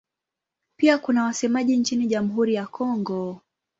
Pia 0.77 0.97
kuna 0.97 1.23
wasemaji 1.23 1.77
nchini 1.77 2.07
Jamhuri 2.07 2.53
ya 2.53 2.67
Kongo. 2.67 3.41